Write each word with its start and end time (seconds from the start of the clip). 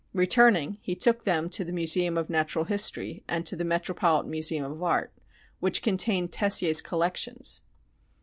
Returning, 0.15 0.79
he 0.81 0.95
took 0.95 1.25
them 1.25 1.47
to 1.51 1.63
the 1.63 1.71
Museum 1.71 2.17
of 2.17 2.27
Natural 2.27 2.65
History 2.65 3.23
and 3.27 3.45
to 3.45 3.55
the 3.55 3.63
Metropolitan 3.63 4.31
Museum 4.31 4.71
of 4.71 4.81
Art, 4.81 5.13
which 5.59 5.83
contained 5.83 6.31
"Tessier's 6.31 6.81
collections." 6.81 7.61